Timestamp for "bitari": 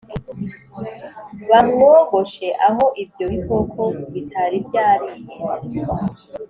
4.13-4.57